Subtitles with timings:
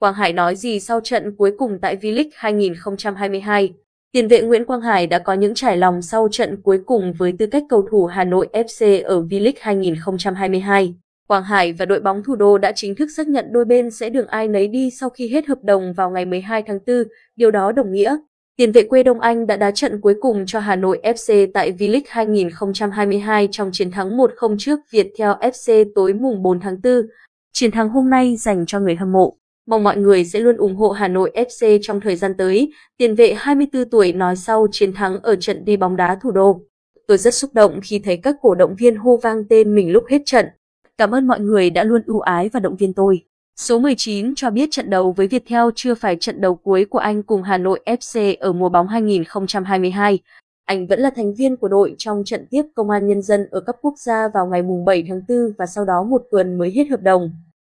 [0.00, 3.72] Quang Hải nói gì sau trận cuối cùng tại V-League 2022?
[4.12, 7.32] Tiền vệ Nguyễn Quang Hải đã có những trải lòng sau trận cuối cùng với
[7.38, 10.94] tư cách cầu thủ Hà Nội FC ở V-League 2022.
[11.28, 14.10] Quang Hải và đội bóng thủ đô đã chính thức xác nhận đôi bên sẽ
[14.10, 16.96] đường ai nấy đi sau khi hết hợp đồng vào ngày 12 tháng 4,
[17.36, 18.16] điều đó đồng nghĩa
[18.56, 21.72] tiền vệ quê Đông Anh đã đá trận cuối cùng cho Hà Nội FC tại
[21.72, 26.92] V-League 2022 trong chiến thắng 1-0 trước Viettel FC tối mùng 4 tháng 4.
[27.52, 29.39] Chiến thắng hôm nay dành cho người hâm mộ.
[29.70, 33.14] Mong mọi người sẽ luôn ủng hộ Hà Nội FC trong thời gian tới, tiền
[33.14, 36.60] vệ 24 tuổi nói sau chiến thắng ở trận đi bóng đá thủ đô.
[37.06, 40.04] Tôi rất xúc động khi thấy các cổ động viên hô vang tên mình lúc
[40.08, 40.46] hết trận.
[40.98, 43.24] Cảm ơn mọi người đã luôn ưu ái và động viên tôi.
[43.60, 47.22] Số 19 cho biết trận đấu với Viettel chưa phải trận đấu cuối của anh
[47.22, 50.18] cùng Hà Nội FC ở mùa bóng 2022.
[50.64, 53.60] Anh vẫn là thành viên của đội trong trận tiếp Công an Nhân dân ở
[53.60, 56.84] cấp quốc gia vào ngày 7 tháng 4 và sau đó một tuần mới hết
[56.90, 57.30] hợp đồng.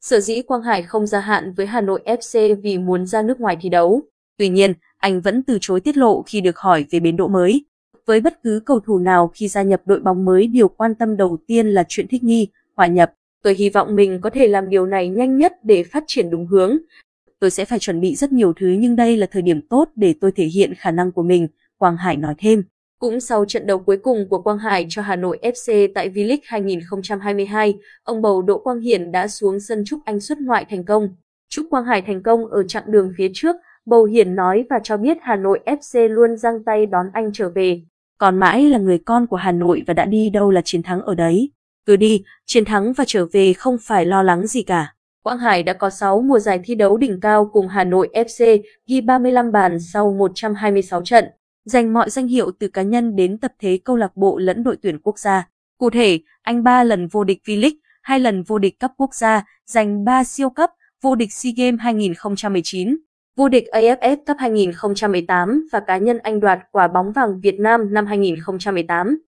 [0.00, 3.40] Sở dĩ Quang Hải không gia hạn với Hà Nội FC vì muốn ra nước
[3.40, 4.02] ngoài thi đấu.
[4.38, 7.64] Tuy nhiên, anh vẫn từ chối tiết lộ khi được hỏi về biến độ mới.
[8.06, 11.16] Với bất cứ cầu thủ nào khi gia nhập đội bóng mới điều quan tâm
[11.16, 13.12] đầu tiên là chuyện thích nghi, hòa nhập.
[13.42, 16.46] Tôi hy vọng mình có thể làm điều này nhanh nhất để phát triển đúng
[16.46, 16.78] hướng.
[17.40, 20.14] Tôi sẽ phải chuẩn bị rất nhiều thứ nhưng đây là thời điểm tốt để
[20.20, 22.62] tôi thể hiện khả năng của mình, Quang Hải nói thêm.
[23.00, 26.38] Cũng sau trận đấu cuối cùng của Quang Hải cho Hà Nội FC tại V-League
[26.44, 31.08] 2022, ông bầu Đỗ Quang Hiển đã xuống sân chúc anh xuất ngoại thành công.
[31.48, 33.56] Chúc Quang Hải thành công ở chặng đường phía trước,
[33.86, 37.48] bầu Hiển nói và cho biết Hà Nội FC luôn giang tay đón anh trở
[37.48, 37.80] về.
[38.18, 41.02] Còn mãi là người con của Hà Nội và đã đi đâu là chiến thắng
[41.02, 41.50] ở đấy.
[41.86, 44.94] Cứ đi, chiến thắng và trở về không phải lo lắng gì cả.
[45.22, 48.62] Quang Hải đã có 6 mùa giải thi đấu đỉnh cao cùng Hà Nội FC,
[48.86, 51.24] ghi 35 bàn sau 126 trận
[51.64, 54.76] giành mọi danh hiệu từ cá nhân đến tập thể câu lạc bộ lẫn đội
[54.82, 55.48] tuyển quốc gia.
[55.78, 59.44] Cụ thể, anh 3 lần vô địch V-League, 2 lần vô địch cấp quốc gia,
[59.66, 60.70] giành 3 siêu cấp,
[61.02, 62.96] vô địch SEA Games 2019,
[63.36, 67.94] vô địch AFF Cup 2018 và cá nhân anh đoạt quả bóng vàng Việt Nam
[67.94, 69.18] năm 2018.